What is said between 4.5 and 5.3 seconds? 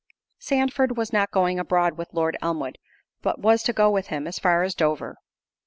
as Dover.